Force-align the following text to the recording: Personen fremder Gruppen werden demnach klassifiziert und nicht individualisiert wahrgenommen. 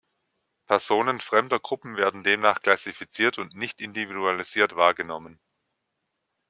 Personen 0.65 1.19
fremder 1.21 1.59
Gruppen 1.59 1.95
werden 1.95 2.23
demnach 2.23 2.63
klassifiziert 2.63 3.37
und 3.37 3.55
nicht 3.55 3.79
individualisiert 3.81 4.75
wahrgenommen. 4.75 5.39